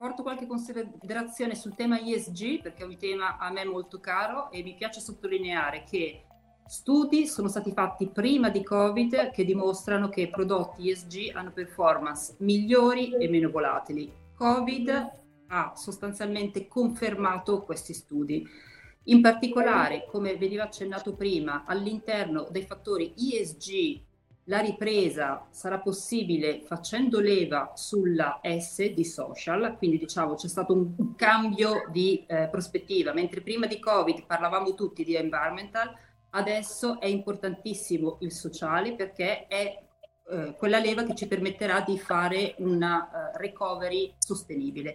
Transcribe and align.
fatto 0.00 0.22
qualche 0.22 0.46
considerazione 0.46 1.54
sul 1.54 1.74
tema 1.74 2.00
ESG 2.00 2.62
perché 2.62 2.84
è 2.84 2.86
un 2.86 2.96
tema 2.96 3.36
a 3.36 3.50
me 3.52 3.66
molto 3.66 4.00
caro 4.00 4.50
e 4.50 4.62
mi 4.62 4.74
piace 4.74 4.98
sottolineare 4.98 5.84
che 5.84 6.24
studi 6.66 7.26
sono 7.26 7.48
stati 7.48 7.70
fatti 7.72 8.08
prima 8.08 8.48
di 8.48 8.64
Covid 8.64 9.30
che 9.30 9.44
dimostrano 9.44 10.08
che 10.08 10.30
prodotti 10.30 10.90
ESG 10.90 11.36
hanno 11.36 11.52
performance 11.52 12.36
migliori 12.38 13.12
e 13.12 13.28
meno 13.28 13.50
volatili. 13.50 14.10
Covid 14.34 15.10
ha 15.48 15.72
sostanzialmente 15.76 16.66
confermato 16.66 17.60
questi 17.60 17.92
studi. 17.92 18.48
In 19.04 19.20
particolare, 19.20 20.06
come 20.06 20.38
veniva 20.38 20.62
accennato 20.62 21.14
prima, 21.14 21.64
all'interno 21.66 22.48
dei 22.50 22.62
fattori 22.62 23.12
ESG 23.18 24.08
la 24.44 24.58
ripresa 24.58 25.46
sarà 25.50 25.78
possibile 25.78 26.60
facendo 26.62 27.20
leva 27.20 27.72
sulla 27.74 28.40
S 28.42 28.92
di 28.92 29.04
social, 29.04 29.76
quindi 29.78 29.98
diciamo 29.98 30.34
c'è 30.34 30.48
stato 30.48 30.72
un, 30.72 31.14
cambio 31.14 31.88
di 31.90 32.24
eh, 32.26 32.48
prospettiva, 32.50 33.12
mentre 33.12 33.42
prima 33.42 33.66
di 33.66 33.78
Covid 33.78 34.24
parlavamo 34.26 34.74
tutti 34.74 35.04
di 35.04 35.14
environmental, 35.14 35.94
adesso 36.30 37.00
è 37.00 37.06
importantissimo 37.06 38.18
il 38.20 38.32
sociale 38.32 38.94
perché 38.94 39.46
è 39.46 39.88
eh, 40.30 40.54
quella 40.56 40.78
leva 40.78 41.02
che 41.02 41.14
ci 41.14 41.26
permetterà 41.26 41.80
di 41.80 41.98
fare 41.98 42.54
una 42.58 43.10
uh, 43.12 43.36
recovery 43.36 44.14
sostenibile. 44.18 44.94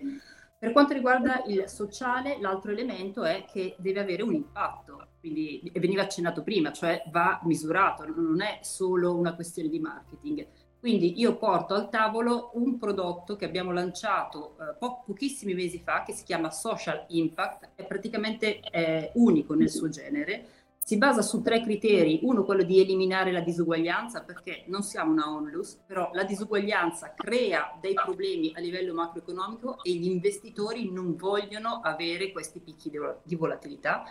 Per 0.57 0.71
quanto 0.71 0.93
riguarda 0.93 1.43
il 1.47 1.67
sociale, 1.67 2.37
l'altro 2.39 2.71
elemento 2.71 3.23
è 3.23 3.45
che 3.45 3.75
deve 3.77 3.99
avere 3.99 4.23
un 4.23 4.33
impatto, 4.33 5.07
quindi 5.25 5.71
veniva 5.73 6.03
accennato 6.03 6.43
prima, 6.43 6.71
cioè 6.71 7.01
va 7.09 7.39
misurato, 7.45 8.05
non 8.05 8.41
è 8.41 8.59
solo 8.61 9.15
una 9.15 9.33
questione 9.33 9.69
di 9.69 9.79
marketing. 9.79 10.45
Quindi 10.79 11.19
io 11.19 11.35
porto 11.37 11.73
al 11.73 11.89
tavolo 11.89 12.51
un 12.53 12.77
prodotto 12.77 13.35
che 13.35 13.45
abbiamo 13.45 13.71
lanciato 13.71 14.55
eh, 14.59 14.75
po- 14.77 15.01
pochissimi 15.03 15.55
mesi 15.55 15.79
fa, 15.83 16.03
che 16.03 16.13
si 16.13 16.23
chiama 16.23 16.51
Social 16.51 17.05
Impact, 17.07 17.71
è 17.73 17.85
praticamente 17.85 18.59
eh, 18.59 19.09
unico 19.15 19.55
nel 19.55 19.71
suo 19.71 19.89
genere, 19.89 20.45
si 20.77 20.99
basa 20.99 21.23
su 21.23 21.41
tre 21.41 21.63
criteri, 21.63 22.19
uno 22.21 22.43
quello 22.43 22.61
di 22.61 22.79
eliminare 22.79 23.31
la 23.31 23.39
disuguaglianza 23.39 24.21
perché 24.21 24.65
non 24.67 24.83
siamo 24.83 25.11
una 25.11 25.27
onlus, 25.27 25.79
però 25.87 26.11
la 26.13 26.23
disuguaglianza 26.23 27.15
crea 27.15 27.75
dei 27.81 27.95
problemi 27.95 28.51
a 28.55 28.59
livello 28.59 28.93
macroeconomico 28.93 29.81
e 29.81 29.93
gli 29.93 30.05
investitori 30.05 30.91
non 30.91 31.15
vogliono 31.15 31.79
avere 31.83 32.31
questi 32.31 32.59
picchi 32.59 32.91
di 33.23 33.35
volatilità 33.35 34.03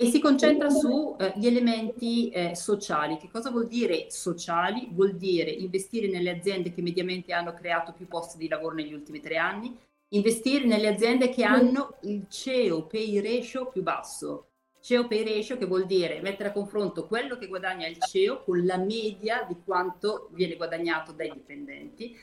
e 0.00 0.06
si 0.06 0.18
concentra 0.18 0.70
sugli 0.70 1.44
eh, 1.44 1.46
elementi 1.46 2.30
eh, 2.30 2.54
sociali. 2.56 3.18
Che 3.18 3.28
cosa 3.30 3.50
vuol 3.50 3.68
dire 3.68 4.06
sociali? 4.08 4.88
Vuol 4.92 5.14
dire 5.14 5.50
investire 5.50 6.08
nelle 6.08 6.30
aziende 6.30 6.72
che 6.72 6.80
mediamente 6.80 7.34
hanno 7.34 7.52
creato 7.52 7.92
più 7.92 8.08
posti 8.08 8.38
di 8.38 8.48
lavoro 8.48 8.74
negli 8.74 8.94
ultimi 8.94 9.20
tre 9.20 9.36
anni, 9.36 9.76
investire 10.12 10.64
nelle 10.64 10.88
aziende 10.88 11.28
che 11.28 11.44
hanno 11.44 11.98
il 12.04 12.24
CEO 12.30 12.86
pay 12.86 13.20
ratio 13.20 13.66
più 13.66 13.82
basso 13.82 14.46
CEO 14.80 15.06
pay 15.06 15.24
ratio 15.24 15.58
che 15.58 15.66
vuol 15.66 15.84
dire 15.84 16.20
mettere 16.22 16.48
a 16.48 16.52
confronto 16.52 17.06
quello 17.06 17.36
che 17.36 17.48
guadagna 17.48 17.86
il 17.86 17.98
CEO 17.98 18.42
con 18.42 18.64
la 18.64 18.78
media 18.78 19.44
di 19.46 19.56
quanto 19.62 20.30
viene 20.32 20.56
guadagnato 20.56 21.12
dai 21.12 21.30
dipendenti. 21.30 22.16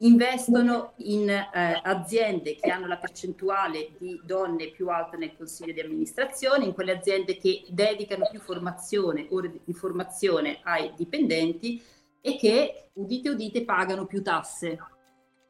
Investono 0.00 0.92
in 0.98 1.28
eh, 1.28 1.80
aziende 1.82 2.54
che 2.54 2.70
hanno 2.70 2.86
la 2.86 2.98
percentuale 2.98 3.96
di 3.98 4.20
donne 4.22 4.70
più 4.70 4.88
alta 4.90 5.16
nel 5.16 5.36
consiglio 5.36 5.72
di 5.72 5.80
amministrazione, 5.80 6.64
in 6.64 6.72
quelle 6.72 6.92
aziende 6.92 7.36
che 7.36 7.64
dedicano 7.68 8.28
più 8.30 8.38
formazione, 8.38 9.26
ore 9.30 9.58
di 9.64 9.72
formazione 9.72 10.60
ai 10.62 10.92
dipendenti 10.94 11.82
e 12.20 12.36
che, 12.36 12.90
udite 12.92 13.30
udite, 13.30 13.64
pagano 13.64 14.06
più 14.06 14.22
tasse. 14.22 14.78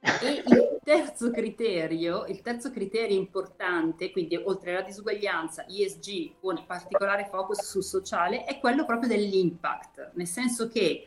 E 0.01 0.43
il 0.47 0.79
terzo 0.83 1.31
criterio, 1.31 2.25
il 2.25 2.41
terzo 2.41 2.71
criterio 2.71 3.19
importante, 3.19 4.11
quindi 4.11 4.37
oltre 4.37 4.71
alla 4.71 4.83
disuguaglianza, 4.83 5.67
ESG 5.67 6.37
con 6.41 6.65
particolare 6.67 7.29
focus 7.31 7.61
sul 7.69 7.85
sociale, 7.85 8.45
è 8.45 8.59
quello 8.61 8.87
proprio 8.87 9.11
dell'impact, 9.11 10.13
nel 10.15 10.27
senso 10.27 10.69
che 10.69 11.07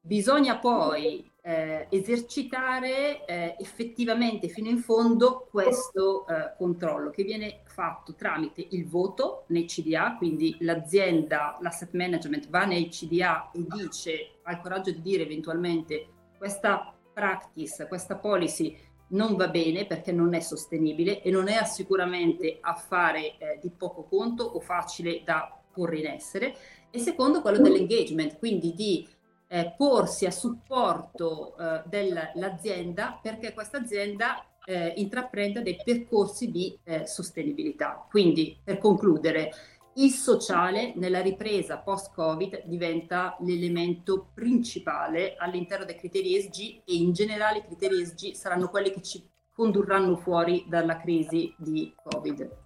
bisogna 0.00 0.58
poi 0.58 1.28
eh, 1.46 1.86
esercitare 1.90 3.24
eh, 3.24 3.54
effettivamente 3.60 4.48
fino 4.48 4.68
in 4.68 4.78
fondo 4.78 5.46
questo 5.48 6.26
eh, 6.26 6.54
controllo 6.58 7.10
che 7.10 7.22
viene 7.22 7.60
fatto 7.66 8.16
tramite 8.16 8.66
il 8.70 8.88
voto 8.88 9.44
nei 9.48 9.66
CDA, 9.66 10.16
quindi 10.16 10.56
l'azienda, 10.60 11.56
l'asset 11.60 11.92
management 11.92 12.48
va 12.48 12.64
nei 12.64 12.88
CDA 12.88 13.52
e 13.52 13.64
dice, 13.68 14.38
ha 14.42 14.50
il 14.50 14.60
coraggio 14.60 14.90
di 14.90 15.00
dire 15.00 15.22
eventualmente 15.22 16.08
questa 16.36 16.92
practice, 17.12 17.86
questa 17.86 18.16
policy 18.16 18.76
non 19.10 19.36
va 19.36 19.46
bene 19.46 19.86
perché 19.86 20.10
non 20.10 20.34
è 20.34 20.40
sostenibile 20.40 21.22
e 21.22 21.30
non 21.30 21.46
è 21.46 21.62
sicuramente 21.62 22.58
affare 22.60 23.38
eh, 23.38 23.58
di 23.62 23.70
poco 23.70 24.02
conto 24.02 24.42
o 24.42 24.58
facile 24.58 25.22
da 25.24 25.56
porre 25.72 25.98
in 26.00 26.06
essere. 26.06 26.56
E 26.90 26.98
secondo 26.98 27.40
quello 27.40 27.58
dell'engagement, 27.58 28.36
quindi 28.38 28.74
di 28.74 29.06
eh, 29.48 29.74
porsi 29.76 30.26
a 30.26 30.30
supporto 30.30 31.56
eh, 31.56 31.82
dell'azienda 31.86 33.18
perché 33.20 33.52
questa 33.52 33.78
azienda 33.78 34.44
eh, 34.64 34.94
intraprenda 34.96 35.60
dei 35.60 35.80
percorsi 35.82 36.50
di 36.50 36.76
eh, 36.82 37.06
sostenibilità. 37.06 38.06
Quindi, 38.10 38.58
per 38.62 38.78
concludere, 38.78 39.52
il 39.94 40.10
sociale 40.10 40.92
nella 40.96 41.22
ripresa 41.22 41.78
post-Covid 41.78 42.64
diventa 42.66 43.36
l'elemento 43.40 44.28
principale 44.34 45.36
all'interno 45.38 45.86
dei 45.86 45.96
criteri 45.96 46.36
ESG 46.36 46.82
e 46.84 46.94
in 46.94 47.12
generale 47.12 47.58
i 47.58 47.64
criteri 47.64 48.02
ESG 48.02 48.32
saranno 48.32 48.68
quelli 48.68 48.90
che 48.90 49.00
ci 49.00 49.26
condurranno 49.54 50.16
fuori 50.16 50.66
dalla 50.68 51.00
crisi 51.00 51.54
di 51.56 51.94
Covid. 52.02 52.65